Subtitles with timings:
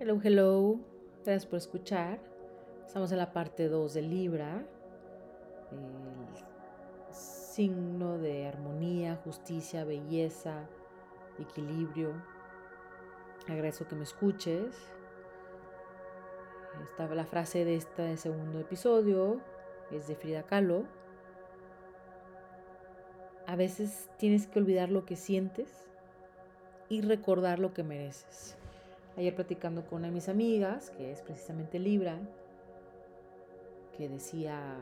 [0.00, 0.78] Hello, hello.
[1.24, 2.20] Gracias por escuchar.
[2.86, 4.64] Estamos en la parte 2 de Libra.
[5.72, 10.68] El signo de armonía, justicia, belleza,
[11.40, 12.12] equilibrio.
[13.48, 14.72] Agradezco que me escuches.
[16.84, 19.40] Esta, la frase de este segundo episodio
[19.90, 20.84] es de Frida Kahlo.
[23.48, 25.90] A veces tienes que olvidar lo que sientes
[26.88, 28.57] y recordar lo que mereces
[29.18, 32.20] ayer platicando con una de mis amigas, que es precisamente Libra,
[33.96, 34.76] que decía,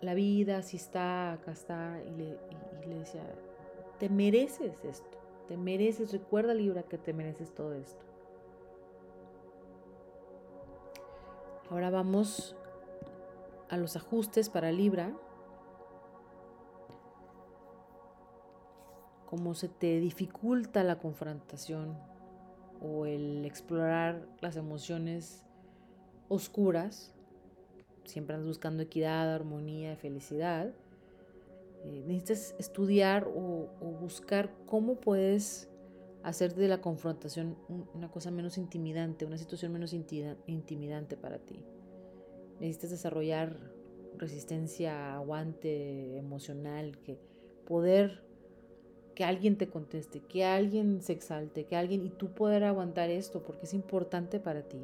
[0.00, 2.38] la vida así está, acá está, y le,
[2.82, 3.22] y le decía,
[3.98, 8.02] te mereces esto, te mereces, recuerda Libra que te mereces todo esto.
[11.68, 12.56] Ahora vamos
[13.68, 15.12] a los ajustes para Libra.
[19.26, 21.96] Cómo se te dificulta la confrontación
[22.80, 25.44] o el explorar las emociones
[26.28, 27.14] oscuras,
[28.04, 30.72] siempre andas buscando equidad, armonía, felicidad,
[31.84, 33.68] eh, necesitas estudiar o,
[34.00, 35.68] buscar cómo puedes
[36.22, 37.56] hacer de la confrontación
[37.94, 41.64] una cosa menos intimidante, una situación menos intimidante para ti.
[42.60, 43.56] Necesitas desarrollar
[44.18, 47.18] resistencia, aguante emocional, que
[47.66, 48.29] poder
[49.20, 53.42] que alguien te conteste, que alguien se exalte, que alguien y tú poder aguantar esto
[53.42, 54.78] porque es importante para ti.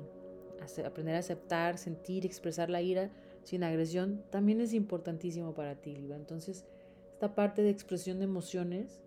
[0.85, 3.11] Aprender a aceptar, sentir, expresar la ira
[3.45, 6.17] sin agresión también es importantísimo para ti, Libra.
[6.17, 6.67] Entonces,
[7.15, 9.01] esta parte de expresión de emociones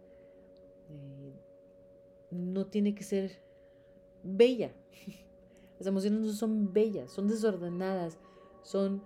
[0.89, 1.35] eh,
[2.31, 3.39] no tiene que ser
[4.23, 4.73] bella.
[5.77, 8.17] Las emociones no son bellas, son desordenadas,
[8.63, 9.03] son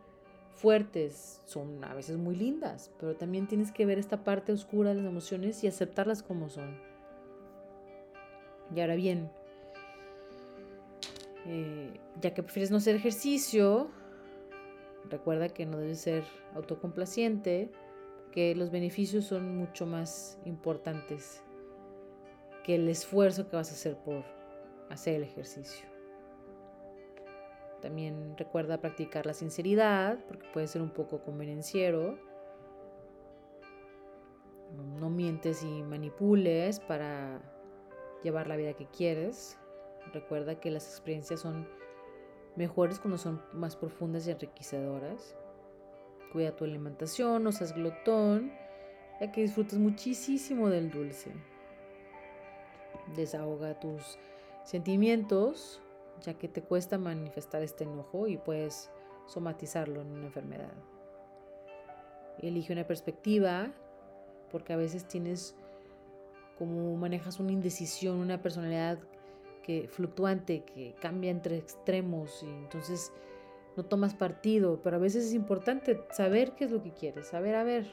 [0.55, 4.95] fuertes, son a veces muy lindas, pero también tienes que ver esta parte oscura de
[4.95, 6.77] las emociones y aceptarlas como son.
[8.73, 9.29] Y ahora bien,
[11.45, 13.89] eh, ya que prefieres no hacer ejercicio,
[15.09, 16.23] recuerda que no debes ser
[16.55, 17.71] autocomplaciente,
[18.31, 21.43] que los beneficios son mucho más importantes
[22.63, 24.23] que el esfuerzo que vas a hacer por
[24.89, 25.92] hacer el ejercicio.
[27.83, 32.17] También recuerda practicar la sinceridad, porque puede ser un poco convenenciero.
[35.01, 37.41] No mientes y manipules para
[38.23, 39.59] llevar la vida que quieres.
[40.13, 41.67] Recuerda que las experiencias son
[42.55, 45.35] mejores cuando son más profundas y enriquecedoras.
[46.31, 48.53] Cuida tu alimentación, no seas glotón,
[49.19, 51.33] ya que disfrutas muchísimo del dulce.
[53.13, 54.17] Desahoga tus
[54.63, 55.82] sentimientos
[56.21, 58.91] ya que te cuesta manifestar este enojo y puedes
[59.25, 60.73] somatizarlo en una enfermedad.
[62.39, 63.71] Elige una perspectiva,
[64.51, 65.55] porque a veces tienes
[66.57, 68.99] como manejas una indecisión, una personalidad
[69.63, 73.11] que fluctuante, que cambia entre extremos y entonces
[73.75, 77.55] no tomas partido, pero a veces es importante saber qué es lo que quieres, saber,
[77.55, 77.87] a ver,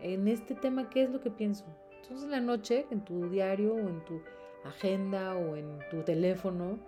[0.00, 1.64] en este tema qué es lo que pienso.
[2.02, 4.22] Entonces en la noche, en tu diario o en tu
[4.64, 6.78] agenda o en tu teléfono,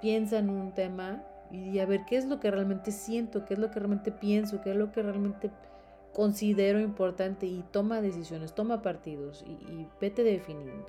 [0.00, 3.60] piensa en un tema y a ver qué es lo que realmente siento, qué es
[3.60, 5.50] lo que realmente pienso, qué es lo que realmente
[6.12, 10.86] considero importante y toma decisiones, toma partidos y, vete definiendo.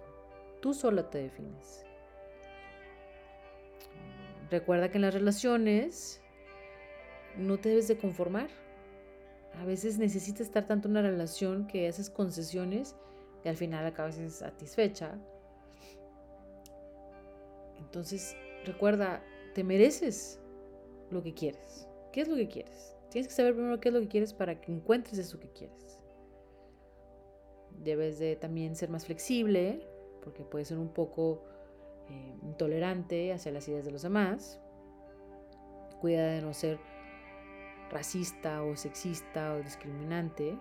[0.62, 1.86] Tú sola te defines.
[4.50, 6.22] Recuerda que en las relaciones
[7.38, 8.50] no te debes de conformar.
[9.62, 12.96] A veces necesitas estar tanto en una relación que haces concesiones
[13.46, 15.18] y al final acabas insatisfecha.
[17.78, 20.40] Entonces, Recuerda, te mereces
[21.10, 21.88] lo que quieres.
[22.12, 22.96] ¿Qué es lo que quieres?
[23.10, 26.00] Tienes que saber primero qué es lo que quieres para que encuentres eso que quieres.
[27.84, 29.88] Debes de también ser más flexible,
[30.24, 31.44] porque puedes ser un poco
[32.10, 34.60] eh, intolerante hacia las ideas de los demás.
[36.02, 36.80] Cuida de no ser
[37.90, 40.58] racista o sexista o discriminante,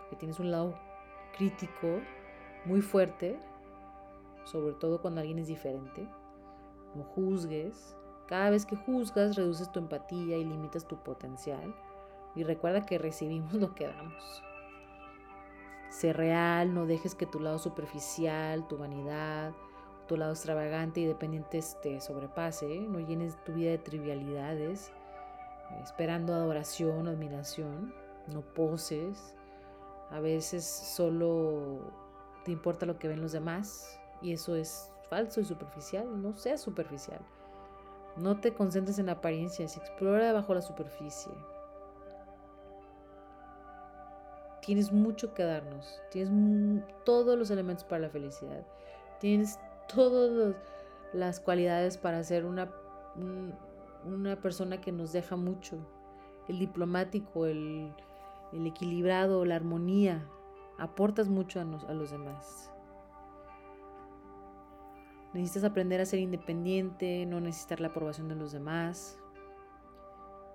[0.00, 0.78] porque tienes un lado
[1.36, 2.00] crítico
[2.64, 3.38] muy fuerte,
[4.44, 6.06] sobre todo cuando alguien es diferente.
[6.94, 7.96] No juzgues.
[8.26, 11.74] Cada vez que juzgas, reduces tu empatía y limitas tu potencial.
[12.34, 14.42] Y recuerda que recibimos lo que damos.
[15.90, 19.52] Sé real, no dejes que tu lado superficial, tu vanidad,
[20.08, 22.80] tu lado extravagante y dependiente te sobrepase.
[22.80, 24.90] No llenes tu vida de trivialidades,
[25.82, 27.94] esperando adoración o admiración.
[28.28, 29.34] No poses.
[30.10, 31.80] A veces solo
[32.44, 36.62] te importa lo que ven los demás y eso es falso y superficial, no seas
[36.62, 37.20] superficial.
[38.16, 41.30] No te concentres en apariencias, explora bajo la superficie.
[44.62, 46.30] Tienes mucho que darnos, tienes
[47.04, 48.66] todos los elementos para la felicidad,
[49.20, 50.56] tienes todos
[51.12, 52.70] las cualidades para ser una,
[54.06, 55.76] una persona que nos deja mucho.
[56.48, 57.92] El diplomático, el,
[58.64, 60.26] equilibrado, la armonía.
[60.78, 62.71] Aportas mucho a, a los demás.
[65.32, 69.18] Necesitas aprender a ser independiente, no necesitar la aprobación de los demás.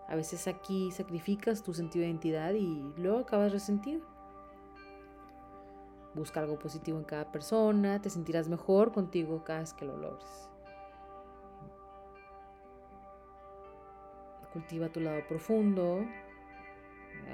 [0.07, 4.01] A veces aquí sacrificas tu sentido de identidad y luego acabas resentido.
[6.13, 10.49] Busca algo positivo en cada persona, te sentirás mejor contigo cada vez que lo logres.
[14.53, 16.05] Cultiva tu lado profundo,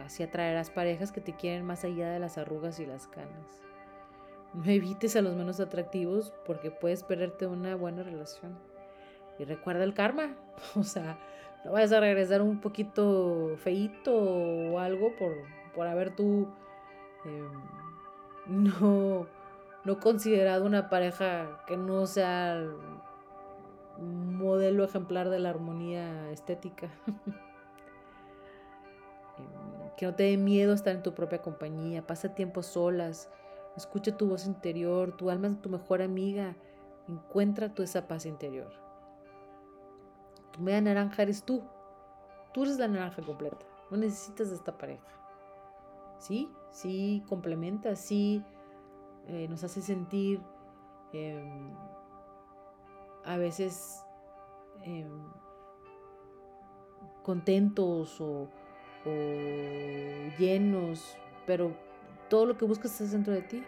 [0.04, 3.64] así atraerás parejas que te quieren más allá de las arrugas y las canas.
[4.54, 8.58] No evites a los menos atractivos porque puedes perderte una buena relación.
[9.40, 10.36] Y recuerda el karma,
[10.76, 11.18] o sea,
[11.66, 15.34] no vayas a regresar un poquito feito o algo por,
[15.76, 16.48] por haber tú
[17.26, 17.52] em,
[18.80, 19.28] no,
[19.84, 22.64] no considerado una pareja que no sea
[23.98, 26.90] un modelo ejemplar de la armonía estética.
[29.36, 33.32] Em, que no te dé miedo estar en tu propia compañía, pasa tiempo solas,
[33.76, 36.56] escucha tu voz interior, tu alma es tu mejor amiga,
[37.08, 38.72] encuentra tu esa paz interior.
[40.52, 41.64] Tu media naranja eres tú.
[42.54, 43.66] Tú eres la naranja completa.
[43.90, 45.08] No necesitas de esta pareja.
[46.20, 46.50] ¿Sí?
[46.72, 48.44] Sí, complementa, sí,
[49.28, 50.42] eh, nos hace sentir
[51.12, 51.72] em,
[53.26, 54.06] a veces
[54.84, 55.10] em,
[57.24, 58.48] contentos o,
[59.06, 59.12] o
[60.38, 61.74] llenos, pero
[62.34, 63.64] todo lo que buscas está dentro de ti.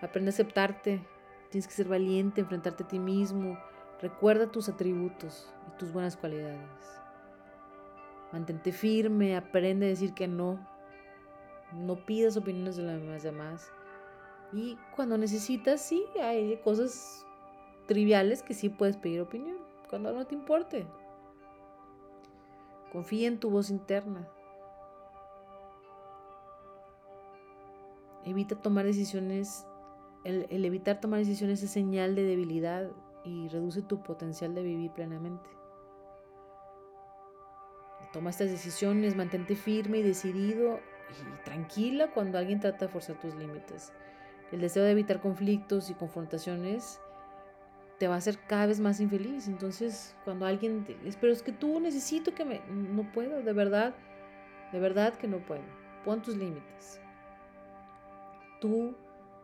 [0.00, 1.06] Aprende a aceptarte.
[1.50, 3.58] Tienes que ser valiente, enfrentarte a ti mismo,
[4.00, 6.58] Recuerda tus atributos y tus buenas cualidades.
[8.32, 10.58] Mantente firme, aprende a decir que no.
[11.74, 13.70] No pidas opiniones de los demás.
[14.54, 17.26] Y cuando necesitas, sí, hay cosas
[17.86, 19.58] triviales que sí puedes pedir opinión.
[19.90, 20.86] Cuando no te importe.
[22.90, 24.26] Confía en tu voz interna.
[28.24, 29.66] Evita tomar decisiones.
[30.24, 32.90] El, evitar tomar decisiones es señal de debilidad
[33.24, 35.50] y reduce tu potencial de vivir plenamente.
[38.12, 40.80] Toma estas decisiones, mantente firme y decidido
[41.10, 43.92] y tranquila cuando alguien trata de forzar tus límites.
[44.52, 47.00] El deseo de evitar conflictos y confrontaciones
[47.98, 49.48] te va a hacer cada vez más infeliz.
[49.48, 52.60] Entonces, cuando alguien te dice, pero es que tú necesito que me...
[52.68, 53.94] No puedo, de verdad,
[54.72, 55.62] de verdad que no puedo.
[56.04, 57.00] Pon tus límites.
[58.62, 58.94] Tú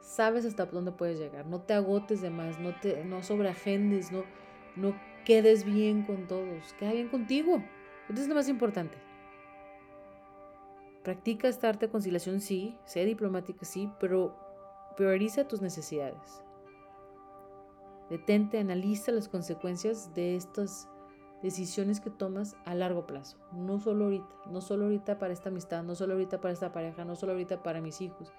[0.01, 4.23] sabes hasta dónde puedes llegar, no te agotes de más, no te no sobreagendes, no
[4.77, 4.95] no
[5.25, 7.63] quedes bien con todos, queda bien contigo.
[8.09, 8.97] Eso es lo más importante.
[11.03, 14.37] Practica esta arte de conciliación, sí, sé diplomática, sí, pero
[14.97, 16.43] prioriza tus necesidades.
[18.09, 20.89] Detente, analiza las consecuencias de estas
[21.43, 23.37] decisiones que tomas a largo plazo.
[23.53, 27.05] No solo ahorita, no solo ahorita para esta amistad, no solo ahorita para esta pareja,
[27.05, 28.33] no solo ahorita para mis hijos.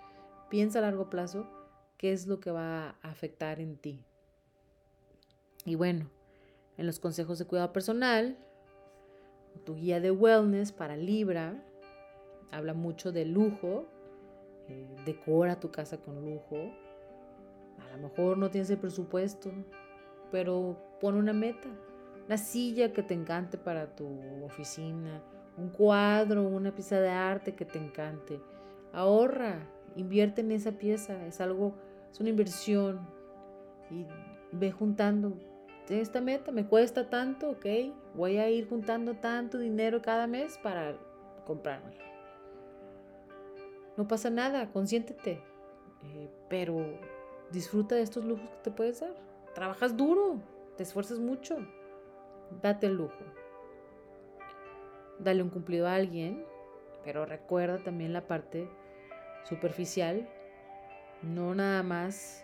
[0.50, 1.48] Piensa a largo plazo
[1.98, 4.04] qué es lo que va a afectar en ti.
[5.66, 6.10] Y bueno,
[6.78, 8.38] en los consejos de cuidado personal,
[9.66, 11.62] tu guía de wellness para Libra
[12.52, 13.86] habla mucho de lujo,
[14.68, 16.72] eh, decora tu casa con lujo.
[17.78, 19.52] A lo mejor no tienes el presupuesto,
[20.32, 21.68] pero pon una meta,
[22.26, 24.08] una silla que te encante para tu
[24.44, 25.22] oficina,
[25.58, 28.42] un cuadro, una pieza de arte que te encante.
[28.94, 29.60] Ahorra,
[29.96, 31.76] invierte en esa pieza, es algo
[32.12, 33.00] es una inversión
[33.90, 34.06] y
[34.52, 35.34] ve juntando.
[35.90, 37.66] Esta meta me cuesta tanto, ok,
[38.14, 40.96] voy a ir juntando tanto dinero cada mes para
[41.46, 42.04] comprármelo.
[43.98, 45.42] No pasa nada, consiéntete,
[46.04, 46.86] eh, pero
[47.52, 49.16] disfruta de estos lujos que te puedes dar.
[49.56, 50.40] Trabajas duro,
[50.78, 51.58] te esfuerzas mucho,
[52.62, 53.24] date el lujo.
[55.18, 56.46] Dale un cumplido a alguien,
[57.04, 58.70] pero recuerda también la parte
[59.44, 60.28] superficial
[61.22, 62.44] no nada más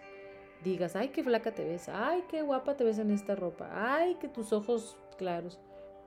[0.64, 4.16] digas, ay, qué flaca te ves, ay, qué guapa te ves en esta ropa, ay,
[4.16, 5.60] que tus ojos claros.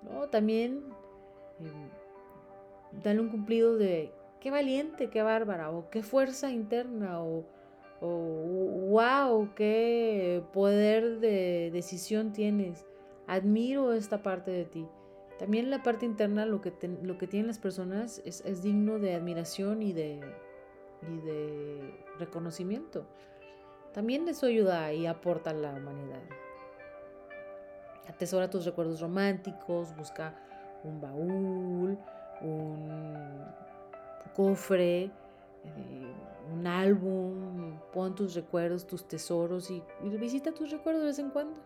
[0.02, 0.83] No, también
[1.61, 1.88] em,
[3.02, 7.45] dale un cumplido de qué valiente, qué bárbara, o qué fuerza interna, o,
[8.00, 8.09] o
[8.90, 12.85] wow, qué poder de decisión tienes.
[13.26, 14.87] Admiro esta parte de ti.
[15.38, 19.14] También la parte interna, lo que, lo que tienen las personas es, es digno de
[19.14, 20.21] admiración y de,
[21.02, 23.07] y de reconocimiento.
[23.93, 26.23] También eso ayuda y aporta a la humanidad.
[28.09, 30.35] Atesora tus recuerdos románticos, busca
[30.85, 31.99] un baúl,
[32.40, 33.45] un
[34.35, 35.11] cofre
[35.64, 36.14] eh,
[36.52, 39.83] un álbum, pon tus recuerdos, tus tesoros y,
[40.19, 41.61] visita tus recuerdos de vez en cuando.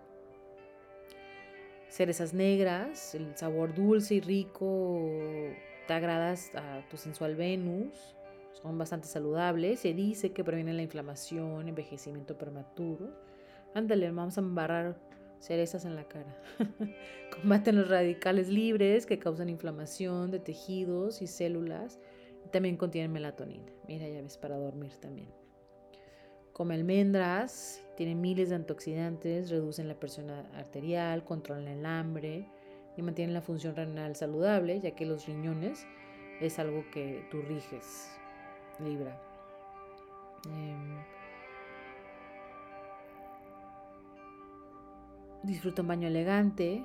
[1.89, 5.01] Cerezas negras, el sabor dulce y rico
[5.87, 8.17] te agradas a tu sensual Venus,
[8.53, 9.81] son bastante saludables.
[9.81, 13.11] Se dice que previenen la inflamación, envejecimiento prematuro.
[13.75, 14.97] Ándale, vamos a embarrar
[15.39, 16.37] cerezas en la cara.
[17.41, 21.99] Combaten los radicales libres que causan inflamación de tejidos y células.
[22.51, 23.73] También contienen melatonina.
[23.89, 25.29] Mira, ya ves, para dormir también.
[26.53, 32.47] Come almendras, tienen miles de antioxidantes, reducen la presión arterial, controlan el hambre
[32.97, 35.87] y mantienen la función renal saludable, ya que los riñones
[36.41, 38.11] es algo que tú riges,
[38.79, 39.17] Libra.
[40.47, 40.99] Em,
[45.43, 46.85] disfruta un baño elegante,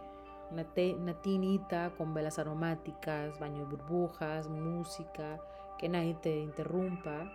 [0.52, 0.66] una,
[0.98, 5.40] una, tinita con velas aromáticas, baño de burbujas, música,
[5.78, 7.32] que nadie te interrumpa.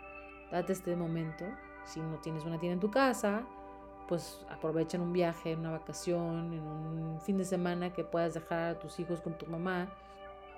[0.50, 1.44] Date este momento.
[1.85, 3.42] Si no tienes una tina en tu casa,
[4.06, 8.35] pues aprovecha en un viaje, en una vacación, en un fin de semana que puedas
[8.35, 9.88] dejar a tus hijos con tu mamá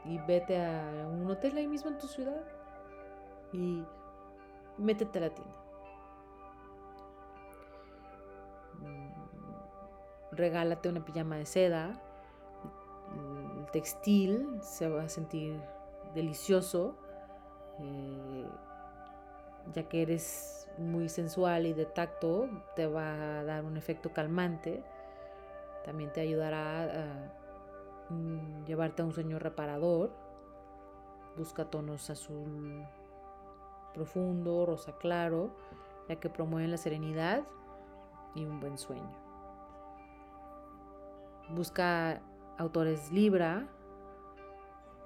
[0.04, 2.42] y vete a un hotel ahí mismo en tu ciudad
[3.54, 3.84] y
[4.78, 5.54] métete a la tienda.
[8.80, 12.00] Mm, regálate una pijama de seda.
[13.58, 15.60] El textil se va a sentir
[16.14, 16.96] delicioso,
[17.78, 18.46] eh,
[19.72, 24.82] ya que eres muy sensual y de tacto, te va a dar un efecto calmante.
[25.84, 30.10] También te ayudará a mm, llevarte a un sueño reparador.
[31.36, 32.84] Busca tonos azul
[33.94, 35.50] profundo, rosa claro,
[36.08, 37.44] ya que promueven la serenidad
[38.34, 39.10] y un buen sueño.
[41.50, 42.20] Busca
[42.58, 43.66] autores Libra,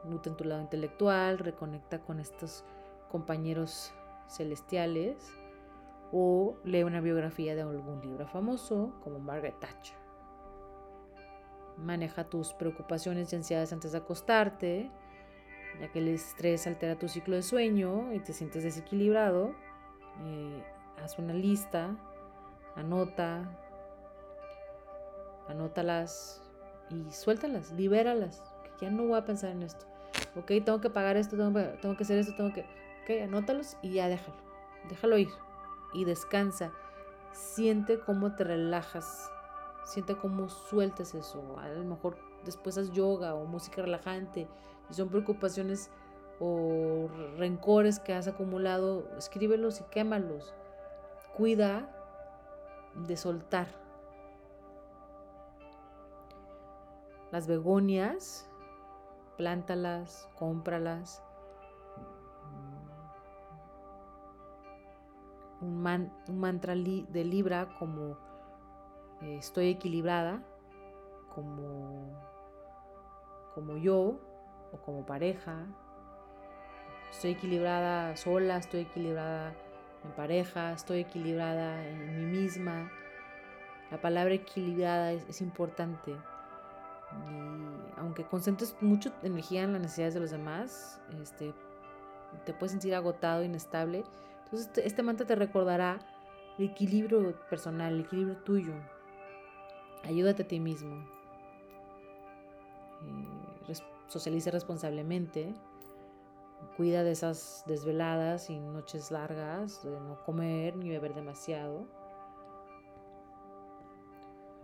[0.04, 2.64] nutre en tu lado intelectual, reconecta con estos
[3.10, 3.92] compañeros
[4.28, 5.32] celestiales
[6.12, 9.96] o lee una biografía de algún libro famoso como Margaret Thatcher.
[11.76, 14.90] Maneja tus preocupaciones y ansiedades antes de acostarte,
[15.80, 19.54] ya que el estrés altera tu ciclo de sueño y te sientes desequilibrado.
[20.24, 20.62] Eh,
[21.02, 21.96] haz una lista,
[22.74, 23.48] anota,
[25.48, 26.42] anótalas
[26.90, 28.42] y suéltalas, libéralas.
[28.80, 29.86] Ya no voy a pensar en esto.
[30.36, 32.60] Ok, tengo que pagar esto, tengo, tengo que hacer esto, tengo que...
[33.02, 34.36] Ok, anótalos y ya déjalo.
[34.88, 35.30] Déjalo ir.
[35.94, 36.72] Y descansa.
[37.32, 39.30] Siente cómo te relajas.
[39.84, 41.58] Siente cómo sueltas eso.
[41.58, 44.48] A lo mejor después haz yoga o música relajante.
[44.88, 45.90] Si son preocupaciones
[46.40, 50.54] o rencores que has acumulado, escríbelos y quémalos.
[51.36, 51.88] Cuida
[52.94, 53.68] de soltar.
[57.30, 58.48] Las begonias,
[59.36, 61.22] plántalas, cómpralas.
[65.60, 65.82] Un,
[66.32, 68.16] mantra de Libra como
[69.20, 70.40] eh, estoy equilibrada,
[71.34, 72.12] como,
[73.54, 74.20] como yo
[74.72, 75.66] o como pareja.
[77.10, 79.54] Estoy equilibrada sola, estoy equilibrada
[80.04, 82.90] en pareja, estoy equilibrada en mí misma.
[83.90, 86.12] La palabra equilibrada es, importante.
[86.12, 91.54] Y aunque concentres mucha energía en las necesidades de los demás, este,
[92.44, 94.04] te puedes sentir agotado, inestable.
[94.44, 95.98] Entonces este, este mantra te recordará
[96.58, 98.74] el equilibrio personal, el equilibrio tuyo.
[100.04, 100.96] Ayúdate a ti mismo.
[103.02, 103.37] Eh,
[104.08, 105.54] socialice responsablemente.
[106.76, 111.86] Cuida de esas desveladas y noches largas, de no comer ni beber demasiado.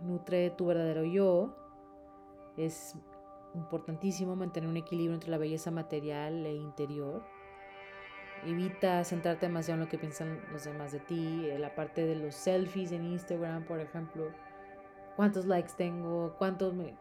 [0.01, 1.55] Nutre tu verdadero yo.
[2.57, 2.95] Es
[3.53, 7.23] importantísimo mantener un equilibrio entre la belleza material e interior.
[8.45, 11.47] Evita centrarte demasiado en lo que piensan los demás de ti.
[11.57, 14.31] La parte de los selfies en Instagram, por ejemplo.
[15.15, 16.35] ¿Cuántos likes tengo?
[16.37, 16.93] ¿Cuántos me.?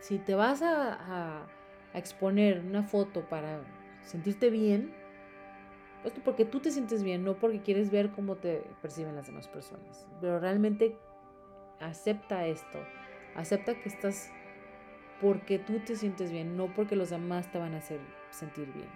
[0.00, 1.46] Si te vas a,
[1.94, 3.60] exponer una foto para
[4.02, 4.92] sentirte bien,
[6.02, 9.46] pues porque tú te sientes bien, no porque quieres ver cómo te perciben las demás
[9.46, 10.08] personas.
[10.20, 10.98] Pero realmente
[11.78, 12.80] acepta esto,
[13.36, 14.28] acepta que estás
[15.20, 18.88] porque tú te sientes bien, no porque los demás te van a hacer sentir bien.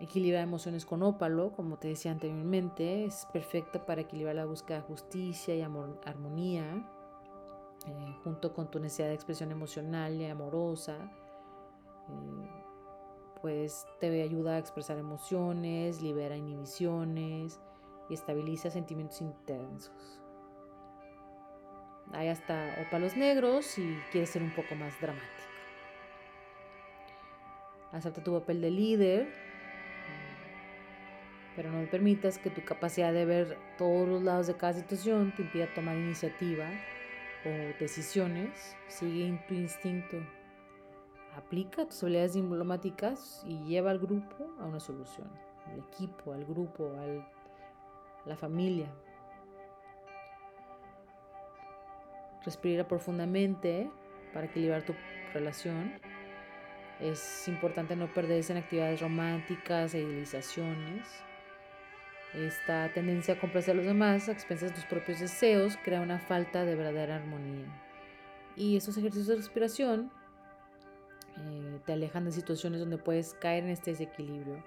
[0.00, 4.84] Equilibra emociones con ópalo, como te decía anteriormente, es perfecta para equilibrar la búsqueda de
[4.84, 6.84] justicia y armonía.
[7.86, 10.96] Eh, junto con tu necesidad de expresión emocional y amorosa,
[12.08, 12.64] eh,
[13.42, 17.60] pues te ayuda a expresar emociones, libera inhibiciones
[18.08, 20.22] y estabiliza sentimientos intensos.
[22.12, 25.28] Hay hasta ópalos negros si quieres ser un poco más dramático.
[27.92, 29.28] Acepta tu papel de líder,
[31.54, 35.42] pero no permitas que tu capacidad de ver todos los lados de cada situación te
[35.42, 36.66] impida tomar iniciativa
[37.44, 38.76] o decisiones.
[38.88, 40.16] Sigue tu instinto.
[41.36, 45.28] Aplica tus habilidades diplomáticas y lleva al grupo a una solución,
[45.66, 48.86] al equipo, al grupo, a la familia.
[52.44, 53.90] Respira profundamente
[54.32, 54.94] para equilibrar tu
[55.32, 55.92] relación.
[57.00, 61.08] Es importante no perderse en actividades románticas e idealizaciones.
[62.34, 66.18] Esta tendencia a complacer a los demás a expensas de tus propios deseos crea una
[66.18, 67.66] falta de verdadera armonía.
[68.56, 70.10] Y estos ejercicios de respiración
[71.36, 74.62] eh, te alejan de situaciones donde puedes caer en este desequilibrio.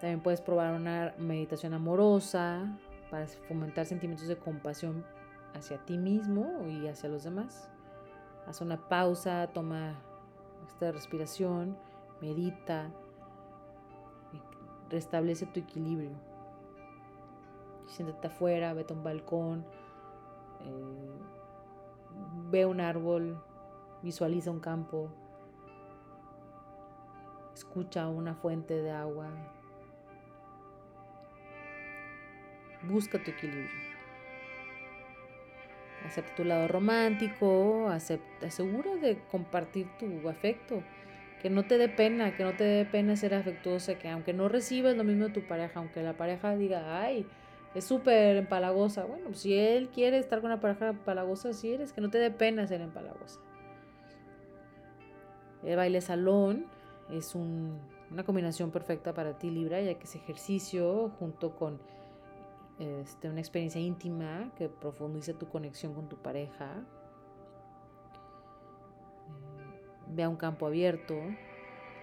[0.00, 2.78] También puedes probar una meditación amorosa
[3.10, 5.04] para fomentar sentimientos de compasión
[5.54, 7.68] hacia ti mismo y hacia los demás.
[8.46, 10.00] Haz una pausa, toma
[10.66, 11.76] esta respiración,
[12.20, 12.90] medita,
[14.92, 16.12] restablece tu equilibrio.
[17.86, 19.66] Siéntate afuera, vete a un balcón,
[20.60, 21.12] eh,
[22.50, 23.42] ve un árbol,
[24.02, 25.10] visualiza un campo,
[27.54, 29.28] escucha una fuente de agua,
[32.82, 33.92] busca tu equilibrio.
[36.04, 40.82] Acepta tu lado romántico, acepta, asegura de compartir tu afecto.
[41.42, 44.48] Que no te dé pena, que no te dé pena ser afectuosa, que aunque no
[44.48, 47.26] recibas lo mismo de tu pareja, aunque la pareja diga, ay,
[47.74, 49.04] es súper empalagosa.
[49.04, 52.30] Bueno, si él quiere estar con una pareja empalagosa, si eres, que no te dé
[52.30, 53.40] pena ser empalagosa.
[55.64, 56.66] El baile salón
[57.10, 61.80] es una combinación perfecta para ti, Libra, ya que es ejercicio junto con
[62.78, 66.84] este, una experiencia íntima que profundice tu conexión con tu pareja.
[70.14, 71.16] Ve a un campo abierto.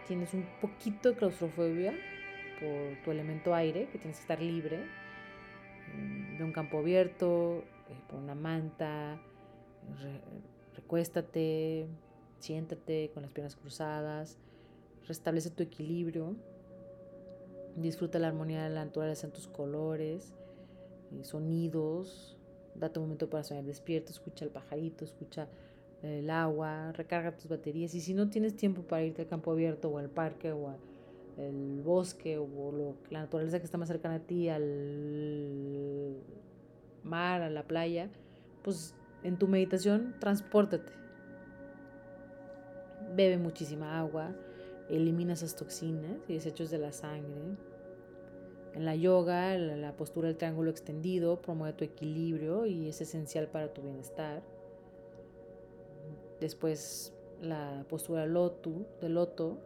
[0.08, 1.94] Tienes un poquito de claustrofobia
[2.60, 4.86] por tu elemento aire, que tienes que estar libre.
[5.96, 9.22] Mm, ve un campo abierto, eh, pon una manta,
[10.76, 11.88] recuéstate,
[12.40, 14.38] siéntate con las piernas cruzadas,
[15.08, 16.36] restablece tu equilibrio,
[17.76, 20.34] disfruta la armonía de la naturaleza en tus colores
[21.12, 22.38] eh, sonidos,
[22.76, 25.48] date un momento para soñar despierto, escucha el pajarito, escucha
[26.02, 29.90] el agua, recarga tus baterías y si no tienes tiempo para irte al campo abierto
[29.90, 34.20] o al parque o al bosque o lo, la naturaleza que está más cercana a
[34.20, 36.16] ti, al
[37.04, 38.10] mar, a la playa,
[38.64, 40.92] pues en tu meditación transpórtate.
[43.16, 44.36] Bebe muchísima agua,
[44.90, 47.58] elimina esas toxinas y desechos de la sangre
[48.74, 53.74] en la yoga, la, postura del triángulo extendido promueve tu equilibrio y es esencial para
[53.74, 54.44] tu bienestar.
[56.40, 58.72] Después, la postura del loto,
[59.02, 59.58] del loto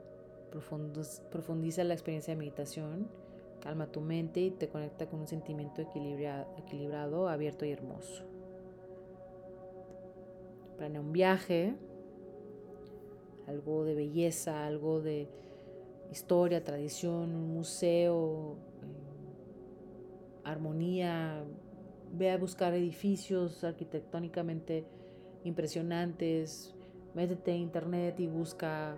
[1.31, 3.07] profundiza la experiencia de meditación,
[3.59, 8.23] calma tu mente y te conecta con un sentimiento equilibrado, abierto y hermoso.
[10.77, 11.75] Planea un viaje,
[13.47, 15.27] algo de belleza, algo de
[16.11, 18.57] historia, tradición, un museo,
[20.43, 21.43] armonía,
[22.11, 24.85] ve a buscar edificios arquitectónicamente
[25.43, 26.75] impresionantes,
[27.13, 28.97] métete en internet y busca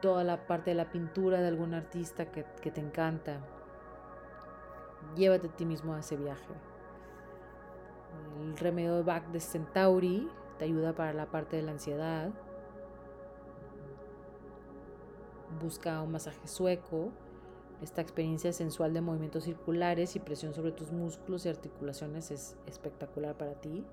[0.00, 3.40] toda la parte de la pintura de algún artista que, te encanta.
[5.16, 6.54] Llévate a ti mismo a ese viaje.
[8.40, 12.30] El remedio de Bach de Centauri te ayuda para la parte de la ansiedad.
[15.60, 17.10] Busca un masaje sueco
[17.82, 23.36] esta experiencia sensual de movimientos circulares y presión sobre tus músculos y articulaciones es espectacular
[23.36, 23.84] para ti.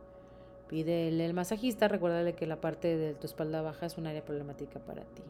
[0.70, 4.80] Pídele al masajista, recuérdale que la parte de tu espalda baja es un área problemática
[4.80, 5.22] para ti.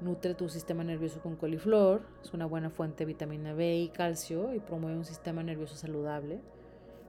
[0.00, 4.54] Nutre tu sistema nervioso con coliflor, es una buena fuente de vitamina B y calcio
[4.54, 6.38] y promueve un sistema nervioso saludable.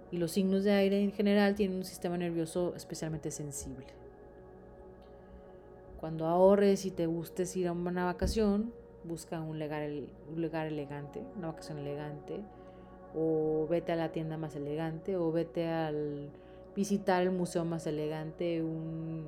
[0.09, 3.85] Y los signos de aire en general tienen un sistema nervioso especialmente sensible.
[5.99, 8.71] Cuando ahorres y te gustes ir a una vacación,
[9.03, 9.89] busca un lugar,
[10.33, 12.41] un lugar elegante, una vacación elegante,
[13.15, 16.29] o vete a la tienda más elegante, o vete al
[16.77, 19.27] visitar el museo más elegante, un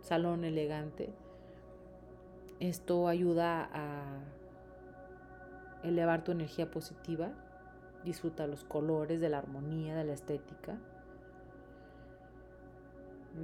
[0.00, 1.10] salón elegante.
[2.58, 4.18] Esto ayuda a
[5.84, 7.30] elevar tu energía positiva,
[8.04, 10.76] disfruta los colores, de la armonía, de la estética.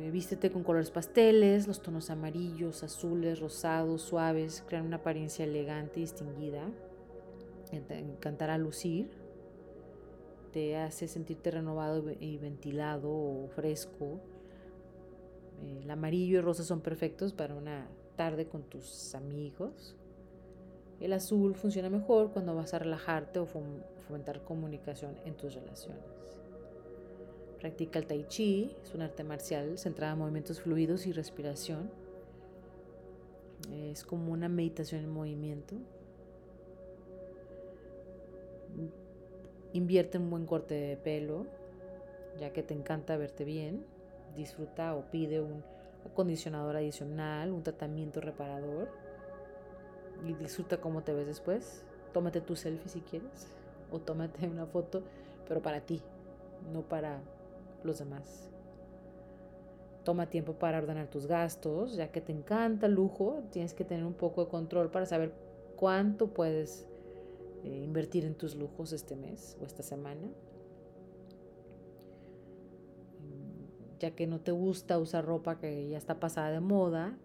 [0.01, 6.01] Eh, vístete con colores pasteles, los tonos amarillos, azules, rosados, suaves, crean una apariencia elegante
[6.01, 6.69] y distinguida.
[7.71, 9.09] Encantará lucir.
[10.53, 14.21] Te hace sentirte renovado y ventilado o fresco.
[15.63, 19.97] El amarillo y rosa son perfectos para una tarde con tus amigos.
[21.01, 26.03] El azul funciona mejor cuando vas a relajarte o fomentar comunicación en tus relaciones.
[27.59, 31.91] Practica el tai chi, es un arte marcial centrado en movimientos fluidos y respiración.
[33.73, 35.77] Es como una meditación en movimiento.
[39.73, 41.47] Invierte un buen corte de pelo,
[42.39, 43.85] ya que te encanta verte bien.
[44.35, 45.63] Disfruta o pide un
[46.07, 48.89] acondicionador adicional, un tratamiento reparador
[50.27, 51.85] y disfruta cómo te ves después.
[52.13, 53.49] Tómate tu selfie si quieres
[53.91, 55.03] o tómate una foto,
[55.47, 56.03] pero para ti,
[56.73, 57.21] no para
[57.85, 58.51] los demás.
[60.05, 64.05] Toma tiempo para ordenar tus gastos, ya que te encanta el lujo, tienes que tener
[64.05, 65.33] un poco de control para saber
[65.77, 66.88] cuánto puedes
[67.65, 70.29] eh, invertir en tus lujos este mes o esta semana.
[73.99, 77.19] Ya que no te gusta usar ropa que ya está pasada de moda,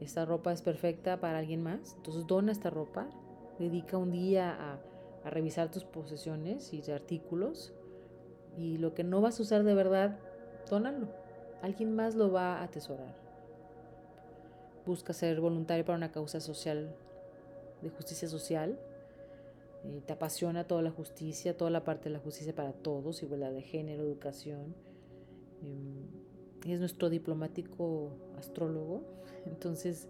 [0.00, 3.08] esta ropa es perfecta para alguien más, entonces dona esta ropa,
[3.58, 4.80] dedica un día a,
[5.26, 7.72] a revisar tus posesiones y artículos
[8.56, 10.18] y lo que no vas a usar de verdad,
[10.68, 11.08] dónalo.
[11.62, 13.14] Alguien más lo va a atesorar.
[14.84, 16.94] Busca ser voluntario para una causa social,
[17.80, 18.78] de justicia social.
[19.84, 23.52] Eh, te apasiona toda la justicia, toda la parte de la justicia para todos, igualdad
[23.52, 24.74] de género, educación.
[25.62, 29.02] Em, es nuestro diplomático astrólogo.
[29.46, 30.08] Entonces,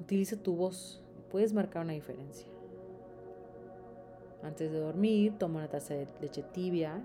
[0.00, 1.02] utiliza tu voz.
[1.30, 2.46] Puedes marcar una diferencia.
[4.44, 7.02] Antes de dormir, toma una taza de leche tibia.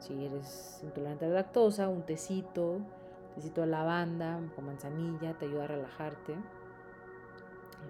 [0.00, 2.80] Si eres intolerante a la lactosa, un tecito,
[3.34, 6.34] tecito de lavanda con manzanilla, te ayuda a relajarte.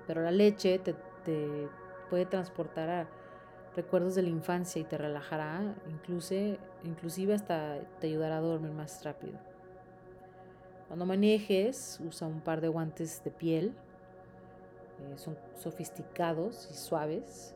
[0.06, 1.68] Pero la leche te, te
[2.08, 3.08] puede transportar a
[3.76, 9.04] recuerdos de la infancia y te relajará, inclusive, inclusive hasta te ayudará a dormir más
[9.04, 9.38] rápido.
[10.88, 13.74] Cuando manejes, usa un par de guantes de piel.
[15.00, 17.54] Eh, son sofisticados y suaves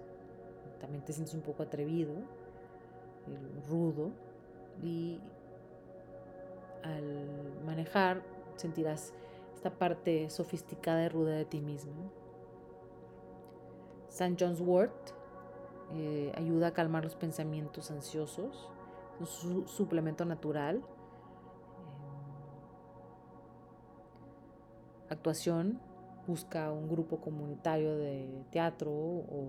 [0.82, 2.12] también te sientes un poco atrevido,
[3.68, 4.10] rudo,
[4.82, 5.20] y
[6.82, 8.20] al manejar
[8.56, 9.14] sentirás
[9.54, 12.10] esta parte sofisticada y ruda de ti mismo.
[14.12, 14.36] St.
[14.38, 14.92] John's Wort
[15.94, 18.68] eh, ayuda a calmar los pensamientos ansiosos,
[19.20, 20.76] es un suplemento natural.
[20.76, 20.82] Eh,
[25.08, 25.80] actuación
[26.26, 29.48] busca un grupo comunitario de teatro o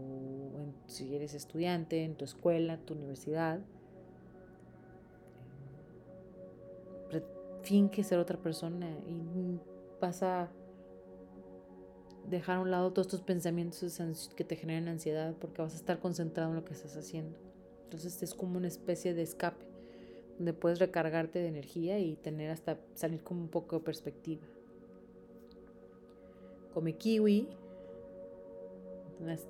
[0.88, 3.60] si eres estudiante en tu escuela, en tu universidad.
[7.62, 9.60] Finge ser otra persona y
[10.02, 10.50] vas a
[12.30, 16.00] dejar a un lado todos estos pensamientos que te generan ansiedad porque vas a estar
[16.00, 17.38] concentrado en lo que estás haciendo.
[17.84, 19.66] Entonces es como una especie de escape
[20.38, 24.46] donde puedes recargarte de energía y tener hasta salir con un poco de perspectiva.
[26.74, 27.50] Come kiwi.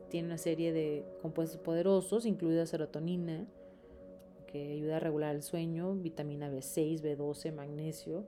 [0.09, 3.47] Tiene una serie de compuestos poderosos, incluida serotonina,
[4.45, 8.25] que ayuda a regular el sueño, vitamina B6, B12, magnesio,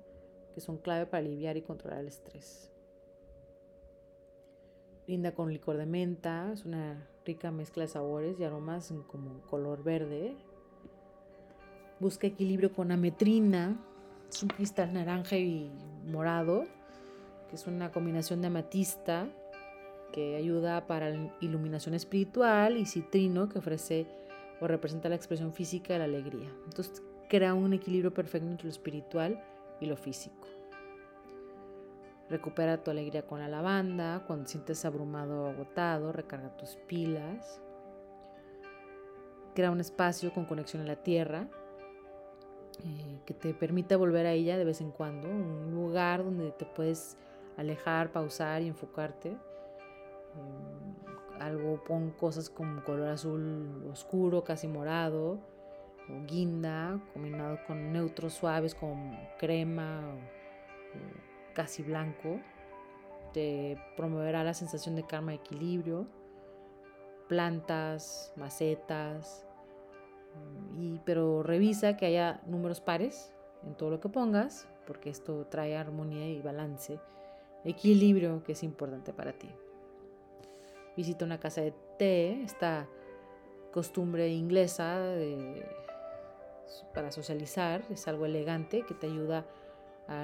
[0.56, 2.72] que son clave para aliviar y controlar el estrés.
[5.08, 9.84] Linda con licor de menta, es una rica mezcla de sabores y aromas como color
[9.84, 10.36] verde.
[12.00, 13.80] Busca equilibrio con ametrina,
[14.30, 15.72] es un cristal naranja y
[16.08, 16.64] morado
[17.50, 19.28] que es una combinación de amatista
[20.12, 24.08] que ayuda para iluminación espiritual y citrino que ofrece
[24.62, 26.50] o representa la expresión física de la alegría.
[26.66, 29.44] Entonces crea un equilibrio perfecto entre lo espiritual
[29.80, 30.48] y lo físico.
[32.30, 37.62] Recupera tu alegría con la lavanda, cuando sientes abrumado o agotado, recarga tus pilas.
[39.54, 41.48] Crea un espacio con conexión a la tierra,
[42.84, 46.66] eh, que te permita volver a ella de vez en cuando, un lugar donde te
[46.66, 47.16] puedes
[47.58, 49.38] alejar, pausar y enfocarte.
[50.34, 55.38] Mm, algo, pon cosas con color azul oscuro, casi morado,
[56.10, 60.02] o guinda, combinado con neutros suaves como crema
[61.56, 62.40] casi blanco.
[63.34, 66.06] Te promoverá la sensación de calma y equilibrio.
[67.28, 69.48] Plantas, macetas,
[70.36, 73.34] mm, y, pero revisa que haya números pares
[73.66, 77.00] en todo lo que pongas, porque esto trae armonía y balance
[77.66, 79.50] equilibrio que es importante para ti.
[80.96, 82.88] Visita una casa de té, esta
[83.72, 85.16] costumbre inglesa
[86.94, 89.46] para socializar, es algo elegante que te ayuda a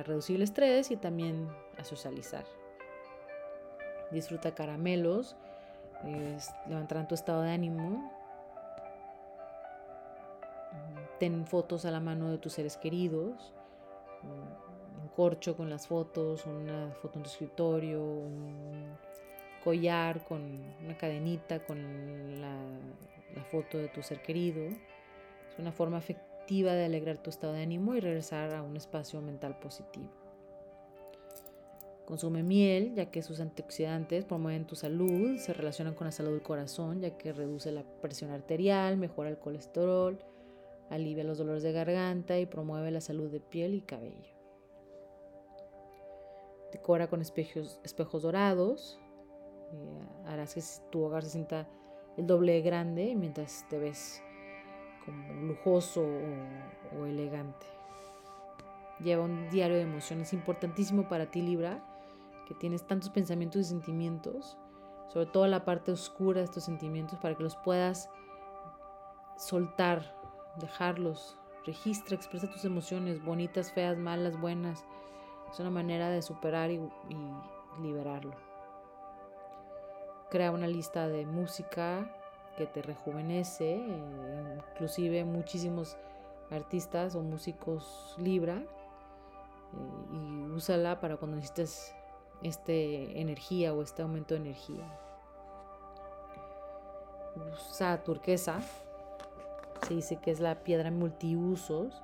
[0.03, 2.45] reducir el estrés y también a socializar.
[4.11, 5.35] Disfruta caramelos,
[6.67, 8.11] levantarán tu estado de ánimo.
[11.19, 13.53] Ten fotos a la mano de tus seres queridos
[15.15, 18.97] corcho con las fotos, una foto en tu escritorio, un
[19.63, 20.41] collar con
[20.83, 22.55] una cadenita con la,
[23.35, 24.63] la foto de tu ser querido.
[24.63, 29.21] Es una forma efectiva de alegrar tu estado de ánimo y regresar a un espacio
[29.21, 30.09] mental positivo.
[32.05, 36.41] Consume miel, ya que sus antioxidantes promueven tu salud, se relacionan con la salud del
[36.41, 40.19] corazón, ya que reduce la presión arterial, mejora el colesterol,
[40.89, 44.35] alivia los dolores de garganta y promueve la salud de piel y cabello.
[46.73, 48.99] Decora con espejos, espejos dorados,
[49.71, 51.69] eh, harás que tu hogar se sienta
[52.17, 54.21] el doble grande mientras te ves
[55.05, 56.05] como lujoso
[56.97, 57.65] o, elegante.
[58.99, 61.83] Lleva un diario de emociones importantísimo para ti, Libra,
[62.47, 64.57] que tienes tantos pensamientos y sentimientos,
[65.07, 68.09] sobre todo la parte oscura de estos sentimientos, para que los puedas
[69.37, 70.15] soltar,
[70.59, 71.37] dejarlos.
[71.65, 74.83] Registra, expresa tus emociones, bonitas, feas, malas, buenas.
[75.51, 76.79] Es una manera de superar y
[77.81, 78.35] liberarlo.
[80.29, 82.20] Crea una lista de música
[82.57, 83.81] que te rejuvenece,
[84.71, 85.97] inclusive muchísimos
[86.49, 88.65] artistas o músicos Libra, eh,
[90.13, 91.95] y úsala para cuando necesites
[92.43, 94.85] este energía o este aumento de energía.
[97.69, 98.61] Usa turquesa,
[99.87, 102.01] se dice que es la piedra multiusos,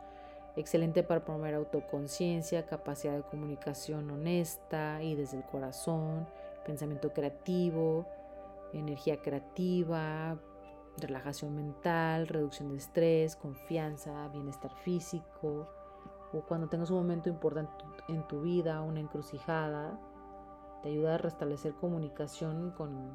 [0.56, 6.28] excelente para promover autoconciencia, capacidad de comunicación honesta y desde el corazón,
[6.66, 8.06] pensamiento creativo,
[8.73, 10.38] energía creativa,
[10.97, 15.67] relajación mental, reducción de estrés, confianza, bienestar físico,
[16.34, 19.97] o cuando tengas un momento importante en tu vida, una encrucijada,
[20.82, 23.13] te ayuda a restablecer comunicación con,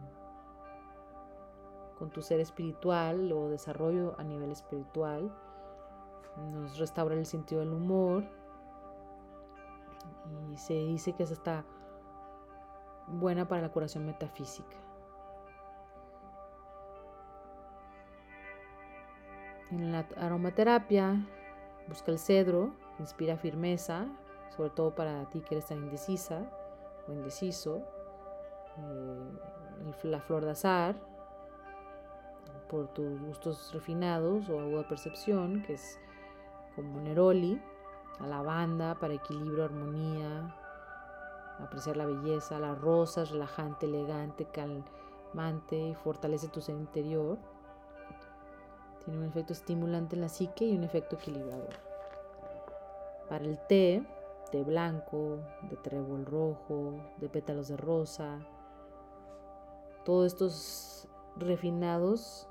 [1.99, 5.33] con tu ser espiritual o desarrollo a nivel espiritual.
[6.53, 8.25] Nos restaura el sentido del humor.
[10.51, 11.65] Y se dice que es hasta
[13.07, 14.82] buena para la curación metafísica.
[19.73, 21.27] En la aromaterapia
[21.89, 24.07] busca el cedro, inspira firmeza,
[24.55, 26.43] sobre todo para ti que eres tan indecisa
[27.09, 27.81] o indeciso,
[28.77, 30.97] eh, la flor de azar,
[32.69, 35.99] por tus gustos refinados o aguda percepción, que es
[36.77, 37.59] como neroli,
[38.21, 40.55] la lavanda para equilibrio, armonía,
[41.61, 47.39] apreciar la belleza, las rosas, relajante, elegante, calmante y fortalece tu ser interior.
[49.05, 51.75] Tiene un efecto estimulante en la psique y un efecto equilibrador.
[53.29, 54.05] Para el té,
[54.53, 58.39] de blanco, de trébol rojo, de pétalos de rosa.
[60.05, 62.47] Todos estos refinados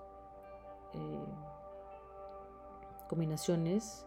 [0.94, 1.26] eh,
[3.08, 4.06] combinaciones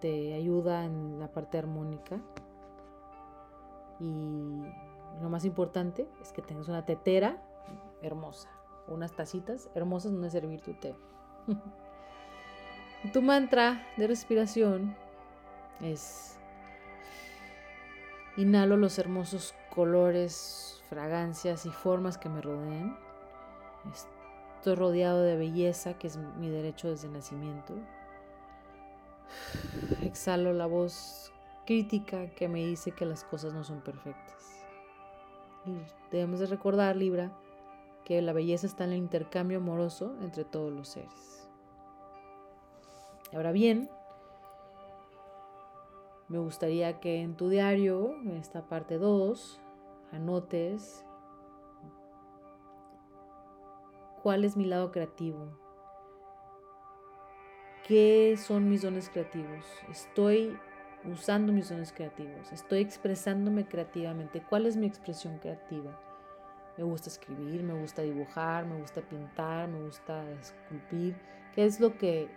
[0.00, 2.20] te ayuda en la parte armónica
[4.00, 4.62] y
[5.22, 7.42] lo más importante es que tengas una tetera
[8.02, 8.50] hermosa,
[8.88, 10.96] unas tacitas hermosas donde servir tu té.
[13.12, 14.96] tu mantra de respiración
[15.80, 16.34] es
[18.36, 22.96] Inhalo los hermosos colores, fragancias y formas que me rodeen.
[23.92, 27.74] Estoy rodeado de belleza, que es mi derecho desde nacimiento.
[30.02, 31.32] Exhalo la voz
[31.64, 34.64] crítica que me dice que las cosas no son perfectas.
[35.64, 35.76] Y
[36.10, 37.30] debemos de recordar, Libra,
[38.04, 41.33] que la belleza está en el intercambio amoroso entre todos los seres.
[43.34, 43.90] Ahora bien,
[46.28, 49.60] me gustaría que en tu diario, en esta parte 2,
[50.12, 51.04] anotes
[54.22, 55.48] cuál es mi lado creativo,
[57.86, 60.56] qué son mis dones creativos, estoy
[61.04, 66.00] usando mis dones creativos, estoy expresándome creativamente, cuál es mi expresión creativa.
[66.78, 71.16] Me gusta escribir, me gusta dibujar, me gusta pintar, me gusta esculpir.
[71.54, 72.28] ¿Qué es lo que,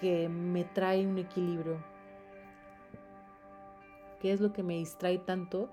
[0.00, 1.78] que me trae un equilibrio
[4.20, 5.68] ¿Qué es lo que me distrae tanto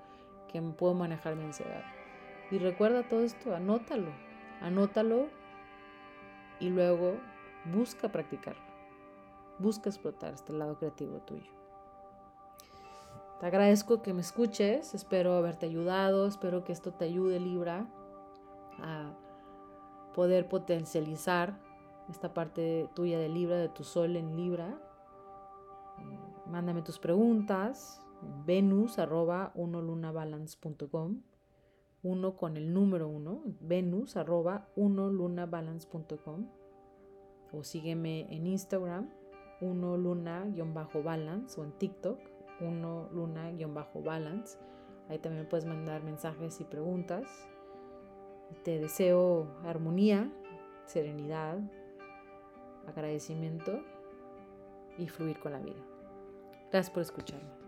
[0.47, 1.83] que puedo manejar mi ansiedad?
[2.51, 4.11] Y recuerda todo esto, anótalo,
[4.61, 5.27] anótalo
[6.59, 7.15] y luego
[7.73, 8.61] busca practicarlo.
[9.59, 11.51] Busca explotar este lado creativo tuyo.
[13.39, 17.87] Te agradezco que me escuches, espero haberte ayudado, espero que esto te ayude Libra
[18.79, 19.13] a
[20.13, 21.57] poder potencializar
[22.09, 24.79] esta parte tuya de Libra, de tu sol en Libra.
[26.45, 28.01] Mándame tus preguntas,
[28.45, 31.21] venus arroba unolunabalance.com
[32.03, 36.47] uno con el número uno, venus arroba unolunabalance.com
[37.53, 39.09] o sígueme en Instagram,
[39.61, 42.19] uno luna-balance o en TikTok,
[42.59, 44.57] 1 luna-balance.
[45.07, 47.27] Ahí también puedes mandar mensajes y preguntas.
[48.63, 50.31] Te deseo armonía,
[50.85, 51.59] serenidad,
[52.87, 53.81] agradecimiento
[54.97, 55.81] y fluir con la vida.
[56.71, 57.62] Gracias por escucharme.